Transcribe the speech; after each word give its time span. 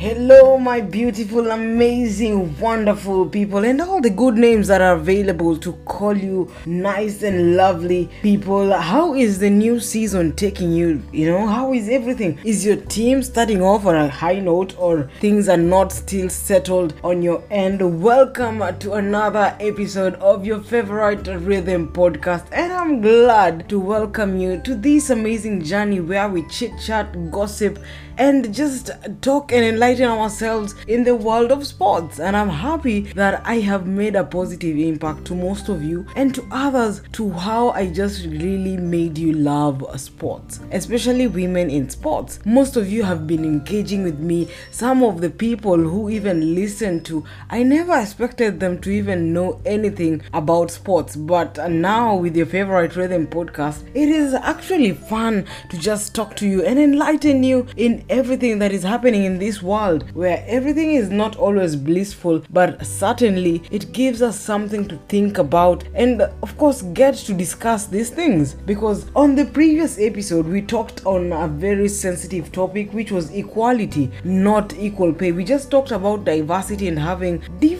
Hello, 0.00 0.56
my 0.56 0.80
beautiful, 0.80 1.50
amazing, 1.50 2.58
wonderful 2.58 3.26
people, 3.26 3.66
and 3.66 3.82
all 3.82 4.00
the 4.00 4.08
good 4.08 4.38
names 4.38 4.66
that 4.68 4.80
are 4.80 4.94
available 4.94 5.58
to 5.58 5.74
call 5.84 6.16
you 6.16 6.50
nice 6.64 7.22
and 7.22 7.54
lovely 7.54 8.08
people. 8.22 8.72
How 8.72 9.12
is 9.12 9.38
the 9.40 9.50
new 9.50 9.78
season 9.78 10.32
taking 10.32 10.72
you? 10.72 11.02
You 11.12 11.30
know, 11.30 11.46
how 11.46 11.74
is 11.74 11.90
everything? 11.90 12.38
Is 12.46 12.64
your 12.64 12.76
team 12.76 13.22
starting 13.22 13.60
off 13.60 13.84
on 13.84 13.94
a 13.94 14.08
high 14.08 14.40
note, 14.40 14.74
or 14.78 15.10
things 15.20 15.50
are 15.50 15.58
not 15.58 15.92
still 15.92 16.30
settled 16.30 16.94
on 17.04 17.20
your 17.20 17.44
end? 17.50 18.02
Welcome 18.02 18.62
to 18.78 18.94
another 18.94 19.54
episode 19.60 20.14
of 20.14 20.46
your 20.46 20.62
favorite 20.62 21.26
rhythm 21.26 21.92
podcast, 21.92 22.46
and 22.52 22.72
I'm 22.72 23.02
glad 23.02 23.68
to 23.68 23.78
welcome 23.78 24.38
you 24.38 24.62
to 24.62 24.74
this 24.74 25.10
amazing 25.10 25.62
journey 25.62 26.00
where 26.00 26.30
we 26.30 26.48
chit 26.48 26.72
chat, 26.82 27.30
gossip, 27.30 27.78
and 28.20 28.54
just 28.54 28.90
talk 29.22 29.50
and 29.50 29.64
enlighten 29.64 30.04
ourselves 30.04 30.74
in 30.86 31.02
the 31.04 31.14
world 31.14 31.50
of 31.50 31.66
sports. 31.66 32.20
And 32.20 32.36
I'm 32.36 32.50
happy 32.50 33.00
that 33.14 33.40
I 33.46 33.60
have 33.60 33.86
made 33.86 34.14
a 34.14 34.24
positive 34.24 34.76
impact 34.76 35.24
to 35.26 35.34
most 35.34 35.70
of 35.70 35.82
you 35.82 36.06
and 36.16 36.34
to 36.34 36.46
others 36.50 37.00
to 37.12 37.30
how 37.30 37.70
I 37.70 37.86
just 37.86 38.26
really 38.26 38.76
made 38.76 39.16
you 39.16 39.32
love 39.32 39.82
sports, 39.98 40.60
especially 40.70 41.28
women 41.28 41.70
in 41.70 41.88
sports. 41.88 42.40
Most 42.44 42.76
of 42.76 42.92
you 42.92 43.04
have 43.04 43.26
been 43.26 43.42
engaging 43.42 44.02
with 44.02 44.18
me. 44.18 44.48
Some 44.70 45.02
of 45.02 45.22
the 45.22 45.30
people 45.30 45.78
who 45.78 46.10
even 46.10 46.54
listen 46.54 47.02
to, 47.04 47.24
I 47.48 47.62
never 47.62 47.98
expected 47.98 48.60
them 48.60 48.82
to 48.82 48.90
even 48.90 49.32
know 49.32 49.62
anything 49.64 50.20
about 50.34 50.70
sports, 50.70 51.16
but 51.16 51.56
now 51.70 52.16
with 52.16 52.36
your 52.36 52.44
favorite 52.44 52.96
rhythm 52.96 53.26
podcast, 53.26 53.88
it 53.94 54.10
is 54.10 54.34
actually 54.34 54.92
fun 54.92 55.46
to 55.70 55.78
just 55.78 56.14
talk 56.14 56.36
to 56.36 56.46
you 56.46 56.62
and 56.66 56.78
enlighten 56.78 57.42
you 57.42 57.66
in 57.78 58.04
everything 58.10 58.58
that 58.58 58.72
is 58.72 58.82
happening 58.82 59.24
in 59.24 59.38
this 59.38 59.62
world 59.62 60.10
where 60.12 60.44
everything 60.46 60.92
is 60.92 61.08
not 61.10 61.36
always 61.36 61.76
blissful 61.76 62.42
but 62.50 62.84
certainly 62.84 63.62
it 63.70 63.92
gives 63.92 64.20
us 64.20 64.38
something 64.38 64.86
to 64.88 64.96
think 65.08 65.38
about 65.38 65.84
and 65.94 66.22
of 66.22 66.56
course 66.58 66.82
get 66.82 67.14
to 67.14 67.32
discuss 67.32 67.86
these 67.86 68.10
things. 68.10 68.54
Because 68.54 69.10
on 69.14 69.34
the 69.34 69.46
previous 69.46 69.98
episode 69.98 70.46
we 70.46 70.62
talked 70.62 71.06
on 71.06 71.32
a 71.32 71.48
very 71.48 71.88
sensitive 71.88 72.52
topic 72.52 72.92
which 72.92 73.10
was 73.10 73.30
equality 73.30 74.10
not 74.24 74.74
equal 74.74 75.12
pay. 75.12 75.32
We 75.32 75.44
just 75.44 75.70
talked 75.70 75.92
about 75.92 76.24
diversity 76.24 76.88
and 76.88 76.98
having 76.98 77.42
different 77.60 77.79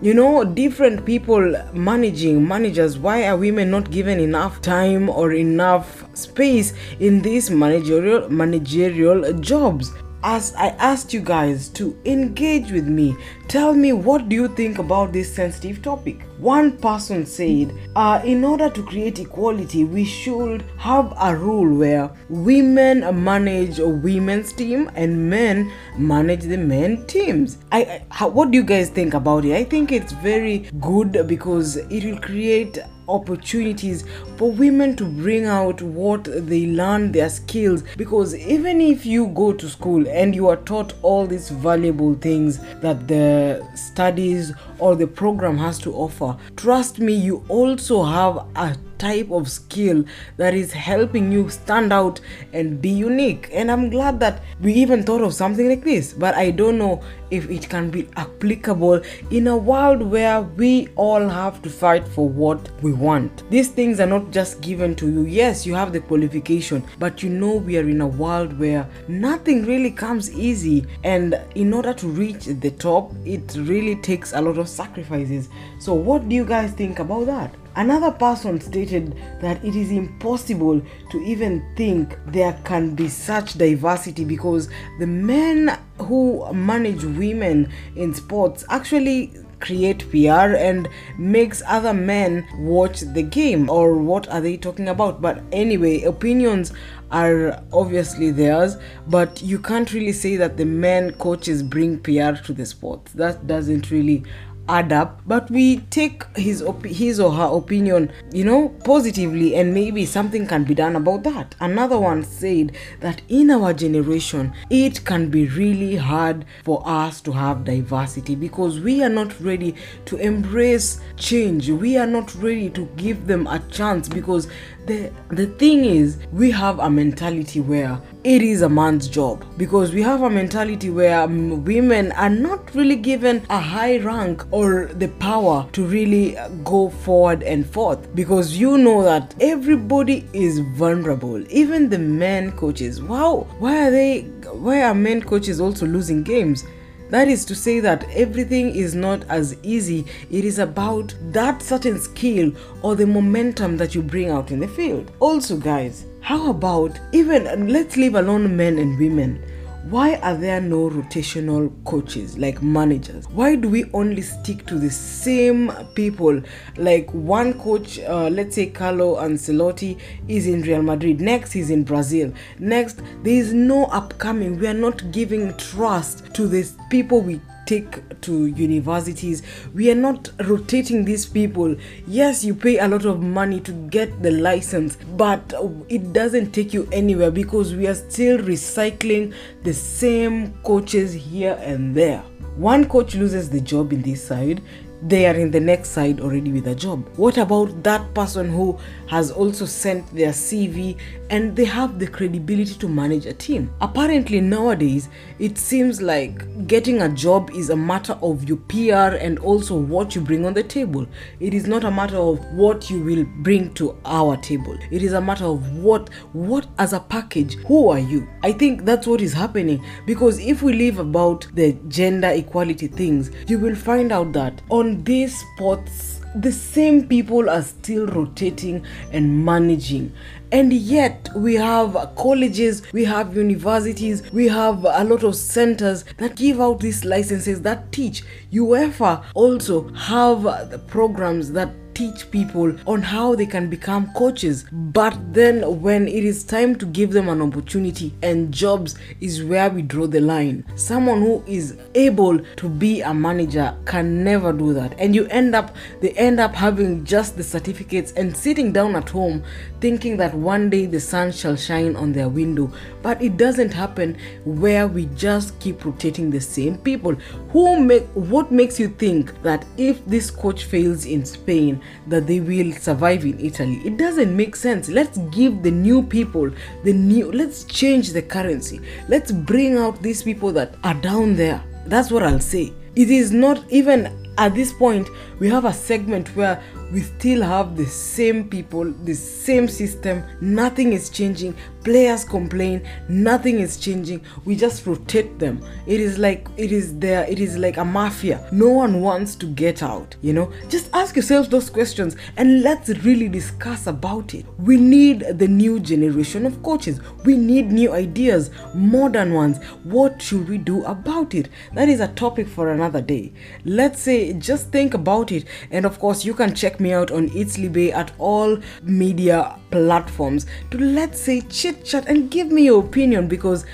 you 0.00 0.14
know 0.14 0.44
different 0.44 1.04
people 1.04 1.54
managing 1.74 2.46
managers 2.46 2.98
why 2.98 3.26
are 3.26 3.36
women 3.36 3.70
not 3.70 3.90
given 3.90 4.18
enough 4.18 4.60
time 4.62 5.10
or 5.10 5.32
enough 5.32 6.04
space 6.16 6.72
in 7.00 7.20
these 7.20 7.50
managerial 7.50 8.28
managerial 8.30 9.32
jobs 9.34 9.92
as 10.24 10.54
I 10.54 10.68
asked 10.78 11.12
you 11.12 11.20
guys 11.20 11.68
to 11.70 11.98
engage 12.04 12.70
with 12.70 12.86
me, 12.86 13.16
tell 13.48 13.74
me 13.74 13.92
what 13.92 14.28
do 14.28 14.36
you 14.36 14.46
think 14.46 14.78
about 14.78 15.12
this 15.12 15.34
sensitive 15.34 15.82
topic. 15.82 16.20
One 16.42 16.76
person 16.76 17.24
said, 17.24 17.72
uh, 17.94 18.20
in 18.24 18.42
order 18.42 18.68
to 18.68 18.82
create 18.82 19.20
equality, 19.20 19.84
we 19.84 20.04
should 20.04 20.64
have 20.76 21.14
a 21.16 21.36
rule 21.36 21.78
where 21.78 22.10
women 22.28 23.22
manage 23.22 23.78
women's 23.78 24.52
team 24.52 24.90
and 24.96 25.30
men 25.30 25.70
manage 25.96 26.42
the 26.42 26.56
men 26.56 27.06
teams. 27.06 27.58
I, 27.70 28.02
I 28.10 28.24
what 28.24 28.50
do 28.50 28.58
you 28.58 28.64
guys 28.64 28.90
think 28.90 29.14
about 29.14 29.44
it? 29.44 29.54
I 29.54 29.62
think 29.62 29.92
it's 29.92 30.10
very 30.14 30.68
good 30.80 31.28
because 31.28 31.76
it 31.76 32.04
will 32.04 32.18
create 32.18 32.76
opportunities 33.08 34.04
for 34.36 34.50
women 34.50 34.96
to 34.96 35.04
bring 35.04 35.44
out 35.44 35.82
what 35.82 36.24
they 36.24 36.66
learn 36.66 37.12
their 37.12 37.28
skills 37.28 37.82
because 37.96 38.34
even 38.34 38.80
if 38.80 39.04
you 39.04 39.26
go 39.28 39.52
to 39.52 39.68
school 39.68 40.06
and 40.08 40.34
you 40.34 40.48
are 40.48 40.56
taught 40.56 40.94
all 41.02 41.26
these 41.26 41.50
valuable 41.50 42.14
things 42.14 42.58
that 42.80 43.08
the 43.08 43.62
studies 43.74 44.52
or 44.82 44.96
the 44.96 45.06
program 45.06 45.56
has 45.58 45.78
to 45.78 45.94
offer. 45.94 46.36
Trust 46.56 46.98
me 46.98 47.14
you 47.14 47.44
also 47.48 48.02
have 48.02 48.34
a 48.56 48.76
type 49.02 49.30
of 49.32 49.50
skill 49.50 50.04
that 50.36 50.54
is 50.54 50.72
helping 50.72 51.32
you 51.32 51.48
stand 51.50 51.92
out 51.92 52.20
and 52.52 52.80
be 52.80 52.88
unique. 52.88 53.48
And 53.52 53.70
I'm 53.70 53.90
glad 53.90 54.20
that 54.20 54.42
we 54.60 54.72
even 54.74 55.02
thought 55.02 55.22
of 55.22 55.34
something 55.34 55.68
like 55.68 55.82
this, 55.82 56.12
but 56.12 56.36
I 56.36 56.52
don't 56.52 56.78
know 56.78 57.02
if 57.32 57.50
it 57.50 57.68
can 57.68 57.90
be 57.90 58.08
applicable 58.16 59.00
in 59.30 59.48
a 59.48 59.56
world 59.56 60.02
where 60.02 60.42
we 60.42 60.88
all 60.96 61.28
have 61.28 61.62
to 61.62 61.70
fight 61.70 62.06
for 62.06 62.28
what 62.28 62.70
we 62.82 62.92
want. 62.92 63.48
These 63.50 63.68
things 63.68 63.98
are 64.00 64.06
not 64.06 64.30
just 64.30 64.60
given 64.60 64.94
to 64.96 65.10
you. 65.10 65.22
Yes, 65.22 65.66
you 65.66 65.74
have 65.74 65.92
the 65.92 66.00
qualification, 66.00 66.84
but 66.98 67.22
you 67.22 67.30
know 67.30 67.56
we 67.56 67.78
are 67.78 67.88
in 67.88 68.02
a 68.02 68.06
world 68.06 68.56
where 68.58 68.88
nothing 69.08 69.64
really 69.64 69.90
comes 69.90 70.30
easy, 70.30 70.86
and 71.02 71.40
in 71.54 71.72
order 71.72 71.94
to 71.94 72.06
reach 72.06 72.44
the 72.44 72.70
top, 72.70 73.12
it 73.24 73.56
really 73.56 73.96
takes 73.96 74.32
a 74.34 74.40
lot 74.40 74.58
of 74.58 74.68
sacrifices. 74.68 75.48
So, 75.80 75.94
what 75.94 76.28
do 76.28 76.36
you 76.36 76.44
guys 76.44 76.72
think 76.72 76.98
about 76.98 77.26
that? 77.26 77.61
Another 77.74 78.10
person 78.10 78.60
stated 78.60 79.16
that 79.40 79.64
it 79.64 79.74
is 79.74 79.90
impossible 79.90 80.82
to 81.10 81.18
even 81.22 81.64
think 81.76 82.18
there 82.26 82.58
can 82.64 82.94
be 82.94 83.08
such 83.08 83.54
diversity 83.54 84.24
because 84.24 84.68
the 84.98 85.06
men 85.06 85.78
who 85.98 86.52
manage 86.52 87.04
women 87.04 87.72
in 87.96 88.12
sports 88.14 88.64
actually 88.68 89.32
create 89.60 90.10
PR 90.10 90.56
and 90.56 90.88
makes 91.16 91.62
other 91.66 91.94
men 91.94 92.46
watch 92.58 93.00
the 93.00 93.22
game 93.22 93.70
or 93.70 93.96
what 93.96 94.28
are 94.28 94.40
they 94.40 94.56
talking 94.56 94.88
about. 94.88 95.22
But 95.22 95.42
anyway 95.52 96.02
opinions 96.02 96.72
are 97.10 97.62
obviously 97.72 98.30
theirs 98.30 98.76
but 99.06 99.42
you 99.42 99.58
can't 99.58 99.92
really 99.92 100.12
say 100.12 100.34
that 100.36 100.56
the 100.56 100.64
men 100.64 101.12
coaches 101.12 101.62
bring 101.62 101.98
PR 101.98 102.32
to 102.42 102.54
the 102.54 102.64
sport 102.64 103.04
that 103.14 103.46
doesn't 103.46 103.90
really 103.90 104.24
add 104.68 104.92
up 104.92 105.20
but 105.26 105.50
we 105.50 105.78
take 105.90 106.24
his 106.36 106.62
op- 106.62 106.84
his 106.84 107.18
or 107.18 107.32
her 107.32 107.48
opinion 107.56 108.10
you 108.32 108.44
know 108.44 108.68
positively 108.84 109.54
and 109.56 109.74
maybe 109.74 110.06
something 110.06 110.46
can 110.46 110.64
be 110.64 110.74
done 110.74 110.96
about 110.96 111.22
that. 111.24 111.54
Another 111.60 111.98
one 111.98 112.22
said 112.24 112.72
that 113.00 113.22
in 113.28 113.50
our 113.50 113.72
generation 113.72 114.52
it 114.70 115.04
can 115.04 115.28
be 115.30 115.46
really 115.48 115.96
hard 115.96 116.44
for 116.64 116.82
us 116.86 117.20
to 117.22 117.32
have 117.32 117.64
diversity 117.64 118.34
because 118.34 118.80
we 118.80 119.02
are 119.02 119.08
not 119.08 119.38
ready 119.40 119.74
to 120.06 120.16
embrace 120.16 121.00
change. 121.16 121.68
We 121.68 121.96
are 121.96 122.06
not 122.06 122.34
ready 122.36 122.70
to 122.70 122.86
give 122.96 123.26
them 123.26 123.46
a 123.46 123.58
chance 123.70 124.08
because 124.08 124.48
the 124.86 125.12
the 125.28 125.46
thing 125.46 125.84
is 125.84 126.18
we 126.32 126.50
have 126.50 126.78
a 126.80 126.90
mentality 126.90 127.60
where 127.60 128.00
it 128.24 128.42
is 128.42 128.62
a 128.62 128.68
man's 128.68 129.08
job 129.08 129.44
because 129.56 129.92
we 129.92 130.02
have 130.02 130.22
a 130.22 130.30
mentality 130.30 130.90
where 130.90 131.26
women 131.26 132.12
are 132.12 132.30
not 132.30 132.74
really 132.74 132.96
given 132.96 133.44
a 133.50 133.58
high 133.60 133.98
rank 133.98 134.44
or 134.52 134.86
the 134.86 135.08
power 135.18 135.66
to 135.72 135.84
really 135.84 136.36
go 136.62 136.90
forward 136.90 137.42
and 137.42 137.66
forth 137.66 138.14
because 138.14 138.56
you 138.56 138.78
know 138.78 139.02
that 139.02 139.34
everybody 139.40 140.28
is 140.32 140.60
vulnerable 140.76 141.42
even 141.50 141.88
the 141.88 141.98
men 141.98 142.52
coaches 142.52 143.02
wow 143.02 143.46
why 143.58 143.88
are 143.88 143.90
they 143.90 144.20
why 144.52 144.82
are 144.82 144.94
men 144.94 145.20
coaches 145.20 145.60
also 145.60 145.86
losing 145.86 146.22
games 146.22 146.64
that 147.12 147.28
is 147.28 147.44
to 147.44 147.54
say 147.54 147.78
that 147.80 148.08
everything 148.12 148.74
is 148.74 148.94
not 148.94 149.24
as 149.28 149.54
easy. 149.62 150.06
It 150.30 150.46
is 150.46 150.58
about 150.58 151.14
that 151.24 151.60
certain 151.60 152.00
skill 152.00 152.52
or 152.80 152.96
the 152.96 153.06
momentum 153.06 153.76
that 153.76 153.94
you 153.94 154.00
bring 154.00 154.30
out 154.30 154.50
in 154.50 154.60
the 154.60 154.66
field. 154.66 155.12
Also, 155.20 155.58
guys, 155.58 156.06
how 156.22 156.48
about 156.48 156.98
even 157.12 157.68
let's 157.68 157.98
leave 157.98 158.14
alone 158.14 158.56
men 158.56 158.78
and 158.78 158.98
women? 158.98 159.44
Why 159.90 160.14
are 160.22 160.36
there 160.36 160.60
no 160.60 160.88
rotational 160.88 161.72
coaches 161.84 162.38
like 162.38 162.62
managers? 162.62 163.28
Why 163.30 163.56
do 163.56 163.68
we 163.68 163.90
only 163.92 164.22
stick 164.22 164.64
to 164.66 164.78
the 164.78 164.90
same 164.90 165.72
people? 165.96 166.40
Like 166.76 167.10
one 167.10 167.58
coach, 167.58 167.98
uh, 167.98 168.28
let's 168.28 168.54
say 168.54 168.66
Carlo 168.66 169.16
Ancelotti 169.16 169.98
is 170.28 170.46
in 170.46 170.62
Real 170.62 170.82
Madrid, 170.82 171.20
next 171.20 171.52
he's 171.52 171.68
in 171.68 171.82
Brazil, 171.82 172.32
next 172.60 173.00
there 173.24 173.34
is 173.34 173.52
no 173.52 173.86
upcoming. 173.86 174.56
We 174.56 174.68
are 174.68 174.74
not 174.74 175.10
giving 175.10 175.52
trust 175.56 176.32
to 176.34 176.46
these 176.46 176.76
people 176.88 177.20
we 177.20 177.40
take 177.66 178.20
to 178.22 178.46
universities. 178.46 179.42
We 179.74 179.90
are 179.90 179.96
not 179.96 180.30
rotating 180.44 181.04
these 181.04 181.26
people. 181.26 181.76
Yes 182.06 182.44
you 182.44 182.54
pay 182.54 182.78
a 182.78 182.88
lot 182.88 183.04
of 183.04 183.20
money 183.20 183.60
to 183.60 183.72
get 183.88 184.22
the 184.22 184.30
license 184.30 184.96
but 185.16 185.54
it 185.88 186.12
doesn't 186.12 186.52
take 186.52 186.72
you 186.74 186.88
anywhere 186.92 187.30
because 187.30 187.74
we 187.74 187.86
are 187.86 187.94
still 187.94 188.38
recycling 188.38 189.32
the 189.62 189.72
same 189.72 190.52
coaches 190.62 191.12
here 191.12 191.58
and 191.60 191.94
there. 191.94 192.22
One 192.56 192.86
coach 192.86 193.14
loses 193.14 193.48
the 193.48 193.60
job 193.60 193.94
in 193.94 194.02
this 194.02 194.22
side 194.22 194.60
they 195.02 195.26
are 195.26 195.34
in 195.34 195.50
the 195.50 195.60
next 195.60 195.90
side 195.90 196.20
already 196.20 196.52
with 196.52 196.66
a 196.68 196.74
job? 196.74 197.08
What 197.16 197.38
about 197.38 197.82
that 197.82 198.14
person 198.14 198.48
who 198.48 198.78
has 199.08 199.30
also 199.30 199.66
sent 199.66 200.06
their 200.14 200.30
CV 200.30 200.96
and 201.30 201.56
they 201.56 201.64
have 201.64 201.98
the 201.98 202.06
credibility 202.06 202.74
to 202.74 202.88
manage 202.88 203.26
a 203.26 203.32
team? 203.32 203.72
Apparently, 203.80 204.40
nowadays, 204.40 205.08
it 205.38 205.58
seems 205.58 206.00
like 206.00 206.66
getting 206.66 207.02
a 207.02 207.08
job 207.08 207.50
is 207.50 207.70
a 207.70 207.76
matter 207.76 208.16
of 208.22 208.48
your 208.48 208.58
PR 208.68 209.16
and 209.16 209.38
also 209.40 209.74
what 209.76 210.14
you 210.14 210.20
bring 210.20 210.46
on 210.46 210.54
the 210.54 210.62
table. 210.62 211.06
It 211.40 211.52
is 211.52 211.66
not 211.66 211.84
a 211.84 211.90
matter 211.90 212.16
of 212.16 212.44
what 212.52 212.88
you 212.88 213.00
will 213.02 213.24
bring 213.42 213.74
to 213.74 213.98
our 214.04 214.36
table. 214.36 214.78
It 214.90 215.02
is 215.02 215.12
a 215.12 215.20
matter 215.20 215.44
of 215.44 215.76
what 215.76 216.10
what 216.32 216.66
as 216.78 216.92
a 216.92 217.00
package, 217.00 217.54
who 217.66 217.88
are 217.88 217.98
you? 217.98 218.28
I 218.42 218.52
think 218.52 218.84
that's 218.84 219.06
what 219.06 219.20
is 219.20 219.32
happening 219.32 219.84
because 220.06 220.38
if 220.38 220.62
we 220.62 220.72
leave 220.72 220.98
about 220.98 221.46
the 221.54 221.72
gender 221.88 222.28
equality 222.28 222.86
things, 222.86 223.30
you 223.48 223.58
will 223.58 223.74
find 223.74 224.12
out 224.12 224.32
that 224.32 224.62
on 224.70 224.91
these 225.04 225.38
spots 225.38 226.12
the 226.34 226.52
same 226.52 227.06
people 227.06 227.50
are 227.50 227.62
still 227.62 228.06
rotating 228.06 228.84
and 229.12 229.44
managing. 229.44 230.12
And 230.50 230.72
yet 230.72 231.28
we 231.34 231.54
have 231.54 231.94
colleges 232.16 232.82
we 232.92 233.04
have 233.04 233.36
universities 233.36 234.22
we 234.32 234.48
have 234.48 234.84
a 234.84 235.04
lot 235.04 235.24
of 235.24 235.34
centers 235.34 236.04
that 236.18 236.36
give 236.36 236.60
out 236.60 236.80
these 236.80 237.04
licenses 237.06 237.62
that 237.62 237.90
teach 237.90 238.22
uefa 238.52 239.24
also 239.34 239.88
have 239.94 240.42
the 240.70 240.78
programs 240.78 241.52
that 241.52 241.70
teach 241.94 242.30
people 242.30 242.76
on 242.86 243.02
how 243.02 243.34
they 243.34 243.46
can 243.46 243.68
become 243.68 244.12
coaches. 244.14 244.64
But 244.72 245.16
then 245.32 245.80
when 245.80 246.08
it 246.08 246.24
is 246.24 246.44
time 246.44 246.76
to 246.76 246.86
give 246.86 247.12
them 247.12 247.28
an 247.28 247.42
opportunity 247.42 248.14
and 248.22 248.52
jobs 248.52 248.96
is 249.20 249.42
where 249.42 249.70
we 249.70 249.82
draw 249.82 250.06
the 250.06 250.20
line. 250.20 250.64
Someone 250.76 251.20
who 251.20 251.42
is 251.46 251.76
able 251.94 252.38
to 252.56 252.68
be 252.68 253.00
a 253.00 253.12
manager 253.12 253.76
can 253.84 254.24
never 254.24 254.52
do 254.52 254.72
that. 254.74 254.94
And 254.98 255.14
you 255.14 255.26
end 255.26 255.54
up 255.54 255.74
they 256.00 256.10
end 256.12 256.40
up 256.40 256.54
having 256.54 257.04
just 257.04 257.36
the 257.36 257.42
certificates 257.42 258.12
and 258.12 258.36
sitting 258.36 258.72
down 258.72 258.96
at 258.96 259.08
home 259.08 259.42
thinking 259.80 260.16
that 260.16 260.34
one 260.34 260.70
day 260.70 260.86
the 260.86 261.00
sun 261.00 261.32
shall 261.32 261.56
shine 261.56 261.96
on 261.96 262.12
their 262.12 262.28
window. 262.28 262.70
But 263.02 263.20
it 263.20 263.36
doesn't 263.36 263.72
happen 263.72 264.16
where 264.44 264.86
we 264.86 265.06
just 265.16 265.58
keep 265.60 265.84
rotating 265.84 266.30
the 266.30 266.40
same 266.40 266.78
people. 266.78 267.14
Who 267.50 267.80
make 267.80 268.04
what 268.14 268.52
makes 268.52 268.78
you 268.78 268.88
think 268.88 269.42
that 269.42 269.64
if 269.76 270.04
this 270.06 270.30
coach 270.30 270.64
fails 270.64 271.04
in 271.04 271.24
spain 271.24 271.81
that 272.06 272.26
they 272.26 272.40
will 272.40 272.72
survive 272.72 273.24
in 273.24 273.38
Italy. 273.40 273.80
It 273.84 273.96
doesn't 273.96 274.36
make 274.36 274.56
sense. 274.56 274.88
Let's 274.88 275.18
give 275.30 275.62
the 275.62 275.70
new 275.70 276.02
people 276.02 276.50
the 276.84 276.92
new, 276.92 277.30
let's 277.32 277.64
change 277.64 278.12
the 278.12 278.22
currency. 278.22 278.80
Let's 279.08 279.32
bring 279.32 279.76
out 279.76 280.02
these 280.02 280.22
people 280.22 280.52
that 280.52 280.74
are 280.84 280.94
down 280.94 281.36
there. 281.36 281.62
That's 281.86 282.10
what 282.10 282.22
I'll 282.22 282.40
say. 282.40 282.72
It 282.94 283.10
is 283.10 283.32
not 283.32 283.64
even 283.70 284.22
at 284.38 284.54
this 284.54 284.72
point, 284.72 285.08
we 285.38 285.48
have 285.50 285.64
a 285.64 285.72
segment 285.72 286.34
where 286.34 286.62
we 286.92 287.00
still 287.00 287.42
have 287.42 287.74
the 287.74 287.86
same 287.86 288.48
people, 288.48 288.84
the 289.04 289.14
same 289.14 289.66
system, 289.66 290.22
nothing 290.42 290.92
is 290.92 291.08
changing. 291.08 291.56
Players 291.84 292.22
complain, 292.22 292.86
nothing 293.08 293.58
is 293.58 293.76
changing. 293.78 294.20
We 294.44 294.54
just 294.54 294.86
rotate 294.86 295.38
them. 295.38 295.64
It 295.86 296.00
is 296.00 296.18
like 296.18 296.46
it 296.56 296.70
is 296.70 296.96
there, 296.98 297.24
it 297.24 297.40
is 297.40 297.56
like 297.56 297.78
a 297.78 297.84
mafia. 297.84 298.46
No 298.52 298.68
one 298.68 299.00
wants 299.00 299.34
to 299.36 299.46
get 299.46 299.82
out, 299.82 300.14
you 300.20 300.32
know? 300.32 300.52
Just 300.68 300.90
ask 300.92 301.16
yourselves 301.16 301.48
those 301.48 301.70
questions 301.70 302.14
and 302.36 302.62
let's 302.62 302.90
really 302.90 303.28
discuss 303.28 303.86
about 303.86 304.34
it. 304.34 304.44
We 304.58 304.76
need 304.76 305.38
the 305.38 305.48
new 305.48 305.80
generation 305.80 306.44
of 306.44 306.62
coaches. 306.62 307.00
We 307.24 307.36
need 307.36 307.72
new 307.72 307.92
ideas, 307.92 308.50
modern 308.74 309.32
ones. 309.32 309.64
What 309.82 310.20
should 310.20 310.48
we 310.48 310.58
do 310.58 310.84
about 310.84 311.34
it? 311.34 311.48
That 311.72 311.88
is 311.88 312.00
a 312.00 312.08
topic 312.08 312.46
for 312.46 312.70
another 312.70 313.00
day. 313.00 313.32
Let's 313.64 314.00
say 314.00 314.34
just 314.34 314.70
think 314.70 314.92
about 314.92 315.32
it 315.32 315.46
and 315.70 315.86
of 315.86 315.98
course 315.98 316.24
you 316.24 316.34
can 316.34 316.54
check 316.54 316.78
me 316.82 316.92
out 316.92 317.10
on 317.10 317.30
Italy 317.34 317.68
Bay 317.68 317.92
at 317.92 318.12
all 318.18 318.58
media 318.82 319.56
platforms 319.70 320.46
to 320.70 320.78
let's 320.78 321.20
say 321.20 321.40
chit 321.42 321.84
chat 321.84 322.08
and 322.08 322.30
give 322.30 322.50
me 322.50 322.64
your 322.64 322.84
opinion 322.84 323.28
because 323.28 323.64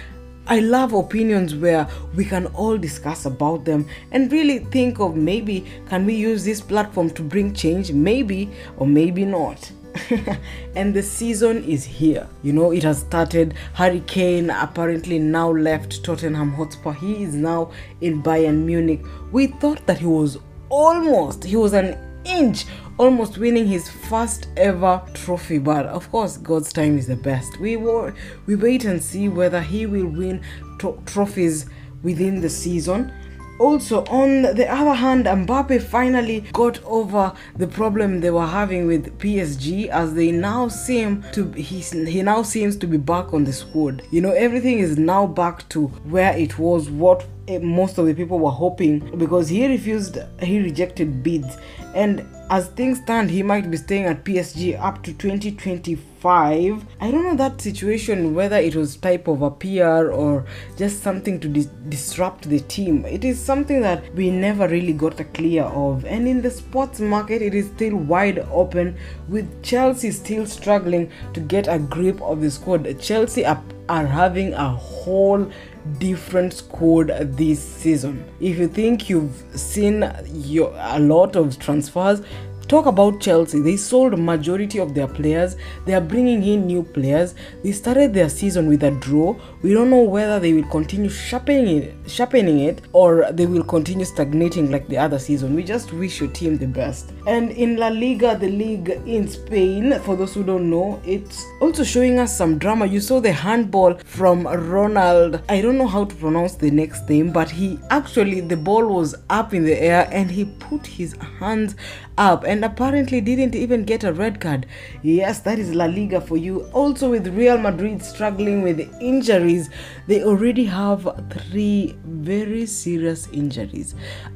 I 0.46 0.60
love 0.60 0.92
opinions 0.92 1.54
where 1.54 1.86
we 2.14 2.24
can 2.24 2.46
all 2.46 2.78
discuss 2.78 3.26
about 3.26 3.64
them 3.64 3.86
and 4.12 4.32
really 4.32 4.60
think 4.60 4.98
of 4.98 5.16
maybe 5.16 5.66
can 5.88 6.06
we 6.06 6.14
use 6.14 6.44
this 6.44 6.60
platform 6.60 7.10
to 7.10 7.22
bring 7.22 7.54
change 7.54 7.92
maybe 7.92 8.50
or 8.76 8.86
maybe 8.86 9.24
not 9.24 9.70
and 10.76 10.94
the 10.94 11.02
season 11.02 11.64
is 11.64 11.84
here. 11.84 12.28
You 12.42 12.52
know, 12.52 12.72
it 12.72 12.82
has 12.82 12.98
started. 13.00 13.54
Harry 13.74 14.00
Kane 14.06 14.50
apparently 14.50 15.18
now 15.18 15.50
left 15.50 16.04
Tottenham 16.04 16.52
Hotspur. 16.52 16.92
He 16.92 17.22
is 17.22 17.34
now 17.34 17.70
in 18.00 18.22
Bayern 18.22 18.64
Munich. 18.64 19.04
We 19.32 19.48
thought 19.48 19.84
that 19.86 19.98
he 19.98 20.06
was 20.06 20.38
almost, 20.68 21.44
he 21.44 21.56
was 21.56 21.72
an 21.72 21.98
inch 22.24 22.66
almost 22.98 23.38
winning 23.38 23.66
his 23.66 23.88
first 23.88 24.48
ever 24.56 25.00
trophy 25.14 25.58
but 25.58 25.86
of 25.86 26.10
course 26.10 26.36
god's 26.36 26.72
time 26.72 26.98
is 26.98 27.06
the 27.06 27.16
best. 27.16 27.58
We 27.60 27.76
were 27.76 28.14
we 28.46 28.56
wait 28.56 28.84
and 28.84 29.02
see 29.02 29.28
whether 29.28 29.60
he 29.60 29.86
will 29.86 30.06
win 30.06 30.42
tro- 30.78 31.00
trophies 31.06 31.66
within 32.02 32.40
the 32.40 32.50
season. 32.50 33.12
Also, 33.58 34.04
on 34.04 34.42
the 34.42 34.72
other 34.72 34.94
hand, 34.94 35.26
Mbappe 35.26 35.82
finally 35.82 36.42
got 36.52 36.80
over 36.84 37.32
the 37.56 37.66
problem 37.66 38.20
they 38.20 38.30
were 38.30 38.46
having 38.46 38.86
with 38.86 39.18
PSG 39.18 39.88
as 39.88 40.14
they 40.14 40.30
now 40.30 40.68
seem 40.68 41.24
to 41.32 41.50
he, 41.50 41.80
he 41.80 42.22
now 42.22 42.42
seems 42.42 42.76
to 42.76 42.86
be 42.86 42.96
back 42.96 43.34
on 43.34 43.42
the 43.42 43.52
squad. 43.52 44.02
You 44.12 44.20
know, 44.20 44.30
everything 44.30 44.78
is 44.78 44.96
now 44.96 45.26
back 45.26 45.68
to 45.70 45.88
where 46.14 46.36
it 46.36 46.56
was 46.56 46.88
what 46.88 47.26
eh, 47.48 47.58
most 47.58 47.98
of 47.98 48.06
the 48.06 48.14
people 48.14 48.38
were 48.38 48.50
hoping 48.50 49.00
because 49.18 49.48
he 49.48 49.66
refused 49.66 50.18
he 50.40 50.60
rejected 50.60 51.24
bids. 51.24 51.56
And 51.96 52.24
as 52.50 52.68
things 52.68 52.98
stand 52.98 53.30
he 53.30 53.42
might 53.42 53.70
be 53.70 53.76
staying 53.76 54.04
at 54.04 54.24
PSG 54.24 54.80
up 54.80 55.02
to 55.02 55.12
2025 55.12 56.86
I 57.00 57.10
don't 57.10 57.24
know 57.24 57.36
that 57.36 57.60
situation 57.60 58.34
whether 58.34 58.56
it 58.56 58.74
was 58.74 58.96
type 58.96 59.28
of 59.28 59.42
a 59.42 59.50
PR 59.50 60.10
or 60.10 60.46
just 60.76 61.02
something 61.02 61.38
to 61.40 61.48
dis- 61.48 61.66
disrupt 61.88 62.48
the 62.48 62.60
team. 62.60 63.04
It 63.04 63.24
is 63.24 63.38
something 63.38 63.82
that 63.82 64.14
we 64.14 64.30
never 64.30 64.66
really 64.66 64.94
got 64.94 65.20
a 65.20 65.24
clear 65.24 65.64
of. 65.64 66.04
And 66.06 66.26
in 66.26 66.42
the 66.42 66.50
sports 66.50 67.00
market 67.00 67.42
it 67.42 67.54
is 67.54 67.66
still 67.66 67.96
wide 67.96 68.38
open 68.50 68.96
with 69.28 69.62
Chelsea 69.62 70.10
still 70.10 70.46
struggling 70.46 71.10
to 71.34 71.40
get 71.40 71.68
a 71.68 71.78
grip 71.78 72.20
of 72.22 72.40
the 72.40 72.50
squad. 72.50 72.98
Chelsea 72.98 73.44
are, 73.44 73.62
are 73.88 74.06
having 74.06 74.54
a 74.54 74.70
whole 74.70 75.50
different 75.98 76.52
squad 76.52 77.08
this 77.36 77.62
season. 77.62 78.24
If 78.40 78.58
you 78.58 78.68
think 78.68 79.08
you've 79.08 79.42
seen 79.54 80.10
your, 80.26 80.72
a 80.76 80.98
lot 80.98 81.36
of 81.36 81.58
transfers, 81.58 82.22
talk 82.68 82.86
about 82.86 83.20
Chelsea. 83.20 83.60
They 83.60 83.76
sold 83.76 84.18
majority 84.18 84.78
of 84.78 84.94
their 84.94 85.08
players. 85.08 85.56
They 85.86 85.94
are 85.94 86.00
bringing 86.00 86.42
in 86.42 86.66
new 86.66 86.82
players. 86.82 87.34
They 87.64 87.72
started 87.72 88.12
their 88.12 88.28
season 88.28 88.68
with 88.68 88.82
a 88.84 88.90
draw. 88.90 89.34
We 89.62 89.72
don't 89.72 89.90
know 89.90 90.02
whether 90.02 90.38
they 90.38 90.52
will 90.52 90.68
continue 90.68 91.08
sharpening 91.08 91.78
it, 91.78 91.94
sharpening 92.10 92.60
it 92.60 92.82
or 92.92 93.32
they 93.32 93.46
will 93.46 93.64
continue 93.64 94.04
stagnating 94.04 94.70
like 94.70 94.86
the 94.88 94.98
other 94.98 95.18
season. 95.18 95.54
We 95.54 95.64
just 95.64 95.92
wish 95.92 96.20
your 96.20 96.30
team 96.30 96.58
the 96.58 96.66
best. 96.66 97.12
And 97.26 97.50
in 97.52 97.76
La 97.76 97.88
Liga, 97.88 98.36
the 98.38 98.50
league 98.50 98.90
in 99.06 99.26
Spain, 99.28 99.98
for 100.00 100.14
those 100.14 100.34
who 100.34 100.44
don't 100.44 100.68
know, 100.68 101.00
it's 101.04 101.44
also 101.60 101.84
showing 101.84 102.18
us 102.18 102.36
some 102.36 102.58
drama. 102.58 102.86
You 102.86 103.00
saw 103.00 103.20
the 103.20 103.32
handball 103.32 103.94
from 104.04 104.46
Ronald. 104.46 105.40
I 105.48 105.62
don't 105.62 105.78
know 105.78 105.86
how 105.86 106.04
to 106.04 106.14
pronounce 106.14 106.54
the 106.54 106.70
next 106.70 107.08
name, 107.08 107.32
but 107.32 107.50
he 107.50 107.78
actually 107.90 108.40
the 108.40 108.56
ball 108.56 108.86
was 108.86 109.14
up 109.30 109.54
in 109.54 109.64
the 109.64 109.80
air 109.80 110.08
and 110.12 110.30
he 110.30 110.44
put 110.44 110.86
his 110.86 111.14
hands 111.40 111.74
up 112.18 112.44
and 112.44 112.57
apparently 112.64 113.20
didn't 113.20 113.54
even 113.54 113.84
get 113.84 114.04
a 114.04 114.12
red 114.12 114.40
card. 114.40 114.66
Yes, 115.02 115.40
that 115.40 115.58
is 115.58 115.74
La 115.74 115.86
Liga 115.86 116.20
for 116.20 116.36
you. 116.36 116.62
Also, 116.72 117.10
with 117.10 117.26
Real 117.28 117.58
Madrid 117.58 118.02
struggling 118.02 118.62
with 118.62 118.80
injuries, 119.00 119.70
they 120.06 120.22
already 120.22 120.64
have 120.64 121.08
three 121.30 121.96
very 122.04 122.66
serious 122.66 123.28
injuries. 123.28 123.94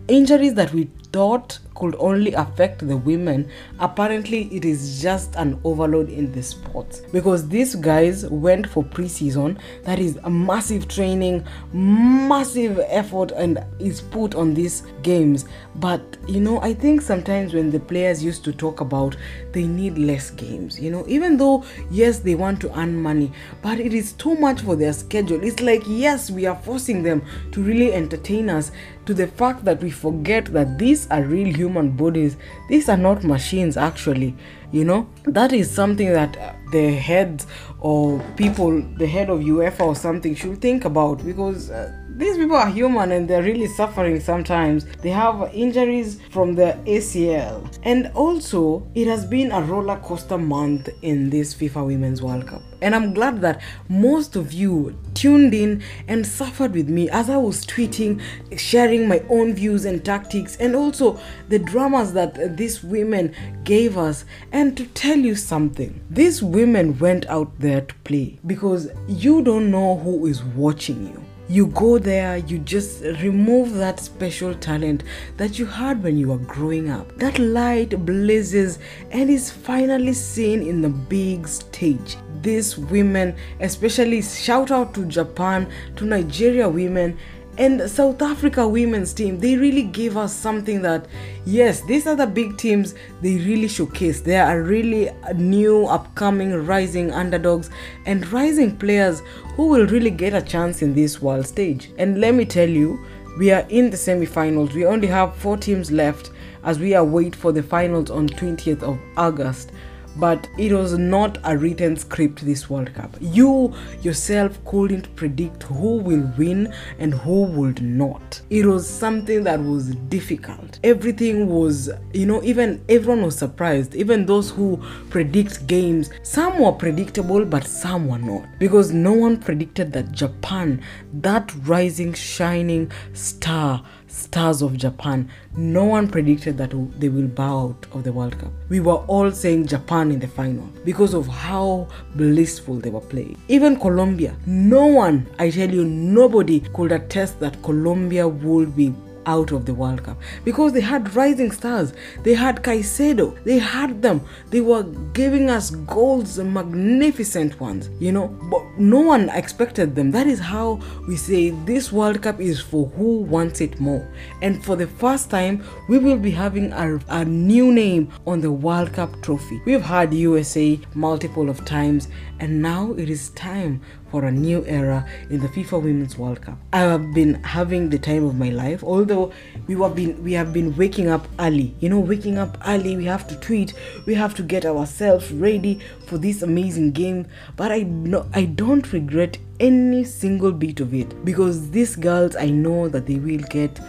Injuries 0.08 0.54
that 0.54 0.72
we 0.72 0.90
thought 1.12 1.58
could 1.74 1.96
only 1.98 2.32
affect 2.34 2.86
the 2.86 2.96
women, 2.96 3.50
apparently 3.80 4.44
it 4.54 4.64
is 4.64 5.00
just 5.00 5.34
an 5.36 5.60
overload 5.64 6.08
in 6.08 6.32
the 6.32 6.42
sports 6.42 7.00
because 7.12 7.48
these 7.48 7.74
guys 7.74 8.26
went 8.26 8.68
for 8.68 8.84
preseason. 8.84 9.58
That 9.84 9.98
is 9.98 10.18
a 10.24 10.30
massive 10.30 10.88
training, 10.88 11.46
massive 11.72 12.78
effort, 12.86 13.32
and 13.32 13.64
is 13.78 14.00
put 14.00 14.34
on 14.34 14.54
these 14.54 14.82
games. 15.02 15.46
But 15.76 16.16
you 16.28 16.40
know, 16.40 16.60
I 16.60 16.74
think 16.74 17.00
sometimes 17.00 17.54
when 17.54 17.70
the 17.70 17.80
players 17.80 18.22
used 18.22 18.44
to 18.44 18.52
talk 18.52 18.80
about 18.80 19.16
they 19.52 19.66
need 19.66 19.98
less 19.98 20.30
games, 20.30 20.80
you 20.80 20.90
know, 20.90 21.04
even 21.08 21.36
though 21.36 21.64
yes, 21.90 22.18
they 22.18 22.34
want 22.34 22.60
to 22.62 22.78
earn 22.78 22.96
money, 22.96 23.32
but 23.62 23.78
it 23.80 23.92
is 23.94 24.12
too 24.12 24.34
much 24.36 24.60
for 24.60 24.76
their 24.76 24.92
schedule. 24.92 25.42
It's 25.42 25.60
like, 25.60 25.82
yes, 25.86 26.30
we 26.30 26.46
are 26.46 26.56
forcing 26.56 27.02
them 27.02 27.22
to 27.52 27.62
really 27.62 27.92
entertain 27.92 28.48
us 28.50 28.70
to 29.06 29.14
the 29.14 29.26
fact 29.26 29.64
that 29.64 29.82
we 29.82 29.90
forget 29.90 30.46
that 30.46 30.78
these 30.78 31.08
are 31.10 31.22
real 31.22 31.54
human 31.54 31.90
bodies. 31.90 32.36
These 32.68 32.88
are 32.88 32.96
not 32.96 33.24
machines, 33.24 33.76
actually. 33.76 34.34
You 34.70 34.84
know, 34.84 35.08
that 35.24 35.52
is 35.52 35.70
something 35.70 36.12
that 36.12 36.56
the 36.70 36.92
heads 36.92 37.46
or 37.80 38.20
people, 38.36 38.80
the 38.96 39.06
head 39.06 39.28
of 39.28 39.40
UEFA 39.40 39.80
or 39.80 39.96
something, 39.96 40.34
should 40.34 40.60
think 40.60 40.84
about 40.84 41.24
because 41.24 41.70
uh, 41.70 41.92
these 42.16 42.36
people 42.36 42.56
are 42.56 42.68
human 42.68 43.12
and 43.12 43.28
they're 43.28 43.42
really 43.42 43.66
suffering 43.66 44.20
sometimes. 44.20 44.84
They 45.02 45.10
have 45.10 45.50
injuries 45.54 46.20
from 46.30 46.54
the 46.54 46.78
ACL. 46.84 47.74
And 47.84 48.10
also, 48.14 48.86
it 48.94 49.06
has 49.06 49.24
been 49.24 49.50
a 49.50 49.62
roller 49.62 49.96
coaster 49.98 50.36
month 50.36 50.90
in 51.00 51.30
this 51.30 51.54
FIFA 51.54 51.86
Women's 51.86 52.20
World 52.22 52.46
Cup. 52.46 52.62
And 52.82 52.94
I'm 52.94 53.14
glad 53.14 53.40
that 53.40 53.62
most 53.88 54.36
of 54.36 54.52
you 54.52 54.98
tuned 55.14 55.54
in 55.54 55.82
and 56.08 56.26
suffered 56.26 56.74
with 56.74 56.88
me 56.88 57.08
as 57.08 57.30
I 57.30 57.36
was 57.38 57.64
tweeting, 57.64 58.20
sharing 58.56 59.08
my 59.08 59.22
own 59.30 59.54
views 59.54 59.84
and 59.84 60.04
tactics, 60.04 60.56
and 60.56 60.76
also 60.76 61.18
the 61.48 61.58
dramas 61.58 62.12
that 62.12 62.56
these 62.56 62.82
women 62.82 63.34
gave 63.64 63.96
us. 63.96 64.24
And 64.52 64.76
to 64.76 64.84
tell 64.86 65.18
you 65.18 65.34
something, 65.34 66.00
these 66.10 66.42
women 66.42 66.98
went 66.98 67.24
out 67.26 67.58
there 67.58 67.80
to 67.80 67.94
play 68.04 68.38
because 68.46 68.90
you 69.08 69.42
don't 69.42 69.70
know 69.70 69.96
who 69.96 70.26
is 70.26 70.42
watching 70.42 71.06
you 71.06 71.24
you 71.52 71.66
go 71.66 71.98
there, 71.98 72.38
you 72.38 72.58
just 72.60 73.02
remove 73.02 73.74
that 73.74 74.00
special 74.00 74.54
talent 74.54 75.02
that 75.36 75.58
you 75.58 75.66
had 75.66 76.02
when 76.02 76.16
you 76.16 76.28
were 76.28 76.38
growing 76.38 76.88
up. 76.88 77.14
That 77.18 77.38
light 77.38 78.06
blazes 78.06 78.78
and 79.10 79.28
is 79.28 79.50
finally 79.50 80.14
seen 80.14 80.62
in 80.62 80.80
the 80.80 80.88
big 80.88 81.46
stage. 81.46 82.16
These 82.40 82.78
women, 82.78 83.36
especially 83.60 84.22
shout 84.22 84.70
out 84.70 84.94
to 84.94 85.04
Japan, 85.04 85.70
to 85.96 86.06
Nigeria 86.06 86.66
women, 86.70 87.18
and 87.58 87.90
South 87.90 88.22
Africa 88.22 88.66
women's 88.66 89.12
team, 89.12 89.38
they 89.38 89.56
really 89.56 89.82
gave 89.82 90.16
us 90.16 90.34
something 90.34 90.80
that, 90.82 91.06
yes, 91.44 91.82
these 91.82 92.06
are 92.06 92.16
the 92.16 92.26
big 92.26 92.56
teams 92.56 92.94
they 93.20 93.36
really 93.36 93.68
showcase. 93.68 94.22
They 94.22 94.38
are 94.38 94.62
really 94.62 95.10
new, 95.34 95.86
upcoming, 95.86 96.66
rising 96.66 97.10
underdogs 97.10 97.68
and 98.06 98.26
rising 98.32 98.76
players 98.78 99.22
who 99.54 99.68
will 99.68 99.86
really 99.86 100.10
get 100.10 100.32
a 100.32 100.40
chance 100.40 100.80
in 100.80 100.94
this 100.94 101.20
world 101.20 101.46
stage. 101.46 101.90
And 101.98 102.20
let 102.20 102.34
me 102.34 102.46
tell 102.46 102.68
you, 102.68 103.04
we 103.38 103.50
are 103.52 103.66
in 103.68 103.90
the 103.90 103.96
semi-finals. 103.96 104.74
We 104.74 104.86
only 104.86 105.08
have 105.08 105.36
four 105.36 105.56
teams 105.58 105.90
left 105.90 106.30
as 106.64 106.78
we 106.78 106.94
await 106.94 107.36
for 107.36 107.52
the 107.52 107.62
finals 107.62 108.10
on 108.10 108.28
20th 108.28 108.82
of 108.82 108.98
August 109.16 109.72
but 110.16 110.48
it 110.58 110.72
was 110.72 110.98
not 110.98 111.38
a 111.44 111.56
written 111.56 111.96
script 111.96 112.44
this 112.44 112.68
World 112.68 112.92
Cup. 112.94 113.16
You 113.20 113.74
yourself 114.02 114.62
couldn't 114.64 115.14
predict 115.16 115.64
who 115.64 115.96
will 115.96 116.30
win 116.36 116.72
and 116.98 117.14
who 117.14 117.44
would 117.44 117.82
not. 117.82 118.40
It 118.50 118.66
was 118.66 118.88
something 118.88 119.44
that 119.44 119.60
was 119.60 119.94
difficult. 119.94 120.78
Everything 120.84 121.48
was, 121.48 121.90
you 122.12 122.26
know, 122.26 122.42
even 122.42 122.84
everyone 122.88 123.22
was 123.22 123.36
surprised. 123.36 123.94
Even 123.94 124.26
those 124.26 124.50
who 124.50 124.82
predict 125.10 125.66
games, 125.66 126.10
some 126.22 126.58
were 126.58 126.72
predictable, 126.72 127.44
but 127.44 127.66
some 127.66 128.08
were 128.08 128.18
not. 128.18 128.46
Because 128.58 128.92
no 128.92 129.12
one 129.12 129.38
predicted 129.38 129.92
that 129.92 130.12
Japan, 130.12 130.82
that 131.14 131.52
rising, 131.64 132.12
shining 132.12 132.90
star, 133.12 133.84
stars 134.12 134.62
of 134.62 134.76
Japan, 134.76 135.28
no 135.56 135.84
one 135.84 136.06
predicted 136.06 136.58
that 136.58 136.70
they 137.00 137.08
will 137.08 137.28
bow 137.28 137.68
out 137.68 137.86
of 137.92 138.04
the 138.04 138.12
World 138.12 138.38
Cup. 138.38 138.52
We 138.68 138.80
were 138.80 139.02
all 139.06 139.32
saying 139.32 139.66
Japan 139.66 140.10
in 140.10 140.20
the 140.20 140.28
final 140.28 140.68
because 140.84 141.14
of 141.14 141.26
how 141.26 141.88
blissful 142.14 142.76
they 142.76 142.90
were 142.90 143.00
playing. 143.00 143.40
Even 143.48 143.78
Colombia, 143.78 144.36
no 144.46 144.86
one, 144.86 145.26
I 145.38 145.50
tell 145.50 145.70
you, 145.70 145.84
nobody 145.84 146.60
could 146.74 146.92
attest 146.92 147.40
that 147.40 147.62
Colombia 147.62 148.28
would 148.28 148.76
be 148.76 148.94
out 149.26 149.52
of 149.52 149.66
the 149.66 149.74
World 149.74 150.02
Cup 150.04 150.18
because 150.44 150.72
they 150.72 150.80
had 150.80 151.14
rising 151.14 151.50
stars. 151.50 151.92
They 152.22 152.34
had 152.34 152.62
Caicedo. 152.62 153.42
They 153.44 153.58
had 153.58 154.02
them. 154.02 154.20
They 154.50 154.60
were 154.60 154.84
giving 155.12 155.50
us 155.50 155.70
goals, 155.70 156.38
magnificent 156.38 157.60
ones, 157.60 157.90
you 157.98 158.12
know. 158.12 158.28
But 158.50 158.62
no 158.78 159.00
one 159.00 159.28
expected 159.30 159.94
them. 159.94 160.10
That 160.10 160.26
is 160.26 160.38
how 160.38 160.80
we 161.08 161.16
say 161.16 161.50
this 161.50 161.92
World 161.92 162.22
Cup 162.22 162.40
is 162.40 162.60
for 162.60 162.86
who 162.88 163.18
wants 163.18 163.60
it 163.60 163.80
more. 163.80 164.06
And 164.40 164.64
for 164.64 164.76
the 164.76 164.86
first 164.86 165.30
time, 165.30 165.64
we 165.88 165.98
will 165.98 166.18
be 166.18 166.30
having 166.30 166.72
a, 166.72 166.98
a 167.08 167.24
new 167.24 167.72
name 167.72 168.10
on 168.26 168.40
the 168.40 168.52
World 168.52 168.92
Cup 168.92 169.20
trophy. 169.22 169.60
We've 169.64 169.82
had 169.82 170.14
USA 170.14 170.78
multiple 170.94 171.48
of 171.48 171.64
times, 171.64 172.08
and 172.40 172.60
now 172.60 172.92
it 172.92 173.08
is 173.08 173.30
time 173.30 173.80
for 174.12 174.26
a 174.26 174.30
new 174.30 174.64
era 174.66 175.04
in 175.30 175.40
the 175.40 175.48
FIFA 175.48 175.82
Women's 175.82 176.18
World 176.18 176.42
Cup. 176.42 176.58
I 176.72 176.80
have 176.80 177.14
been 177.14 177.42
having 177.42 177.88
the 177.88 177.98
time 177.98 178.24
of 178.26 178.36
my 178.38 178.50
life, 178.50 178.84
although 178.84 179.32
we 179.66 179.74
have 179.80 179.96
been 179.96 180.22
we 180.22 180.34
have 180.34 180.52
been 180.52 180.76
waking 180.76 181.08
up 181.08 181.26
early. 181.40 181.74
You 181.80 181.88
know, 181.88 181.98
waking 181.98 182.38
up 182.38 182.58
early, 182.66 182.96
we 182.96 183.06
have 183.06 183.26
to 183.28 183.36
tweet, 183.36 183.72
we 184.06 184.14
have 184.14 184.34
to 184.34 184.42
get 184.42 184.66
ourselves 184.66 185.32
ready 185.32 185.80
for 186.06 186.18
this 186.18 186.42
amazing 186.42 186.92
game. 186.92 187.26
But 187.56 187.72
I 187.72 187.80
no 187.84 188.26
I 188.34 188.44
don't 188.44 188.92
regret 188.92 189.38
any 189.58 190.04
single 190.04 190.52
bit 190.52 190.80
of 190.80 190.92
it 190.92 191.24
because 191.24 191.70
these 191.70 191.96
girls 191.96 192.36
I 192.36 192.50
know 192.50 192.88
that 192.88 193.06
they 193.06 193.16
will 193.16 193.44
get 193.48 193.80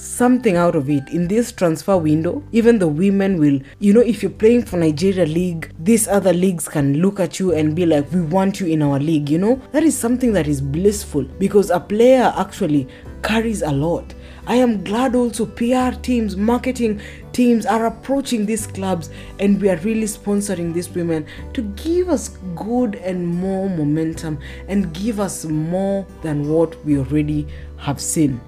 something 0.00 0.56
out 0.56 0.74
of 0.74 0.88
it. 0.88 1.08
In 1.10 1.28
this 1.28 1.52
transfer 1.52 1.96
window 1.96 2.42
even 2.52 2.78
the 2.78 2.88
women 2.88 3.38
will 3.38 3.60
you 3.78 3.92
know 3.92 4.00
if 4.00 4.22
you're 4.22 4.30
playing 4.30 4.64
for 4.64 4.76
nigeria 4.78 5.26
league 5.26 5.72
these 5.78 6.08
other 6.08 6.32
leagues 6.32 6.68
can 6.68 7.02
look 7.02 7.20
at 7.20 7.38
you 7.38 7.52
and 7.52 7.76
be 7.76 7.84
like 7.84 8.10
we 8.12 8.20
want 8.22 8.60
you 8.60 8.66
in 8.66 8.82
our 8.82 8.98
league 8.98 9.28
you 9.28 9.38
know? 9.38 9.60
That 9.72 9.82
is 9.82 9.96
something 9.96 10.32
that 10.32 10.48
is 10.48 10.60
blissful 10.60 11.24
because 11.24 11.70
a 11.70 11.80
player 11.80 12.32
actually 12.36 12.88
carries 13.22 13.62
a 13.62 13.70
lot. 13.70 14.14
I 14.46 14.54
am 14.56 14.82
glad 14.82 15.14
also 15.14 15.44
pr 15.46 15.94
teams 16.02 16.36
marketing 16.36 17.00
teams 17.32 17.66
are 17.66 17.86
approaching 17.86 18.46
these 18.46 18.66
clubs 18.66 19.10
and 19.38 19.60
we 19.60 19.68
are 19.68 19.76
really 19.78 20.06
sponsoring 20.06 20.72
these 20.72 20.88
women 20.88 21.26
to 21.52 21.62
give 21.62 22.08
us 22.08 22.30
good 22.56 22.96
and 22.96 23.26
more 23.26 23.68
momentum 23.68 24.38
and 24.66 24.92
give 24.94 25.20
us 25.20 25.44
more 25.44 26.06
than 26.22 26.48
what 26.48 26.82
we 26.84 26.98
already 26.98 27.46
have 27.76 28.00
seen 28.00 28.40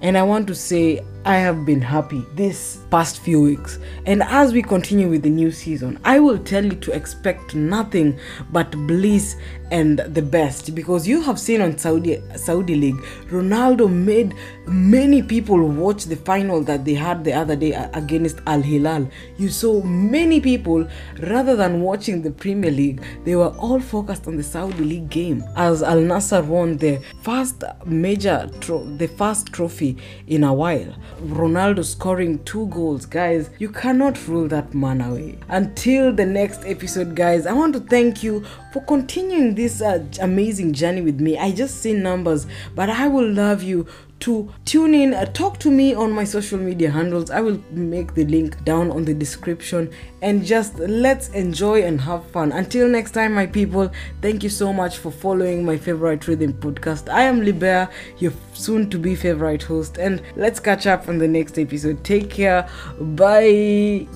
and 0.00 0.16
I 0.16 0.22
want 0.22 0.46
to 0.48 0.54
say 0.54 1.00
I 1.24 1.36
have 1.36 1.66
been 1.66 1.82
happy 1.82 2.24
this 2.34 2.78
past 2.90 3.20
few 3.20 3.42
weeks. 3.42 3.78
And 4.06 4.22
as 4.22 4.54
we 4.54 4.62
continue 4.62 5.10
with 5.10 5.22
the 5.22 5.28
new 5.28 5.50
season, 5.52 5.98
I 6.02 6.18
will 6.18 6.38
tell 6.38 6.64
you 6.64 6.72
to 6.72 6.92
expect 6.92 7.54
nothing 7.54 8.18
but 8.50 8.70
bliss 8.86 9.36
and 9.70 9.98
the 9.98 10.22
best 10.22 10.74
because 10.74 11.06
you 11.06 11.20
have 11.22 11.38
seen 11.38 11.60
on 11.60 11.78
Saudi 11.78 12.20
Saudi 12.36 12.74
League, 12.74 12.96
Ronaldo 13.28 13.88
made 13.90 14.34
many 14.66 15.22
people 15.22 15.60
watch 15.68 16.04
the 16.04 16.16
final 16.16 16.62
that 16.64 16.84
they 16.84 16.94
had 16.94 17.22
the 17.24 17.32
other 17.32 17.54
day 17.54 17.72
against 17.94 18.40
Al 18.46 18.62
Hilal. 18.62 19.08
You 19.36 19.48
saw 19.48 19.82
many 19.82 20.40
people 20.40 20.88
rather 21.20 21.54
than 21.54 21.82
watching 21.82 22.22
the 22.22 22.30
Premier 22.30 22.70
League, 22.70 23.02
they 23.24 23.36
were 23.36 23.54
all 23.58 23.80
focused 23.80 24.26
on 24.26 24.36
the 24.36 24.42
Saudi 24.42 24.82
League 24.84 25.08
game 25.10 25.44
as 25.56 25.82
Al 25.82 25.98
Nassr 25.98 26.44
won 26.44 26.76
the 26.78 27.00
first 27.22 27.62
major 27.86 28.50
tro- 28.60 28.84
the 28.96 29.06
first 29.06 29.52
trophy 29.52 29.96
in 30.26 30.44
a 30.44 30.52
while. 30.52 30.94
Ronaldo 31.20 31.84
scoring 31.84 32.42
two 32.44 32.66
goals, 32.68 33.04
guys. 33.04 33.50
You 33.58 33.68
cannot 33.68 34.26
rule 34.26 34.48
that 34.48 34.72
man 34.72 35.02
away. 35.02 35.38
Until 35.48 36.12
the 36.12 36.24
next 36.24 36.64
episode, 36.64 37.14
guys, 37.14 37.46
I 37.46 37.52
want 37.52 37.74
to 37.74 37.80
thank 37.80 38.22
you 38.22 38.44
for 38.72 38.82
continuing 38.84 39.54
this 39.54 39.82
uh, 39.82 40.02
amazing 40.20 40.72
journey 40.72 41.02
with 41.02 41.20
me. 41.20 41.36
I 41.38 41.52
just 41.52 41.82
see 41.82 41.92
numbers, 41.92 42.46
but 42.74 42.88
I 42.88 43.08
will 43.08 43.30
love 43.30 43.62
you 43.62 43.86
to 44.20 44.52
tune 44.64 44.94
in 44.94 45.14
uh, 45.14 45.24
talk 45.26 45.58
to 45.58 45.70
me 45.70 45.94
on 45.94 46.12
my 46.12 46.24
social 46.24 46.58
media 46.58 46.90
handles. 46.90 47.30
I 47.30 47.40
will 47.40 47.62
make 47.70 48.14
the 48.14 48.24
link 48.26 48.62
down 48.64 48.90
on 48.90 49.04
the 49.04 49.14
description. 49.14 49.90
And 50.22 50.44
just 50.44 50.78
let's 50.78 51.30
enjoy 51.30 51.82
and 51.82 52.00
have 52.00 52.24
fun. 52.30 52.52
Until 52.52 52.88
next 52.88 53.12
time 53.12 53.34
my 53.34 53.46
people 53.46 53.90
thank 54.20 54.42
you 54.42 54.50
so 54.50 54.72
much 54.72 54.98
for 54.98 55.10
following 55.10 55.64
my 55.64 55.76
favorite 55.76 56.28
rhythm 56.28 56.52
podcast. 56.52 57.08
I 57.12 57.22
am 57.22 57.40
libera 57.40 57.90
your 58.18 58.32
soon 58.52 58.90
to 58.90 58.98
be 58.98 59.14
favorite 59.14 59.62
host. 59.62 59.98
And 59.98 60.22
let's 60.36 60.60
catch 60.60 60.86
up 60.86 61.08
on 61.08 61.18
the 61.18 61.28
next 61.28 61.58
episode. 61.58 62.04
Take 62.04 62.30
care. 62.30 62.68
Bye 63.00 64.06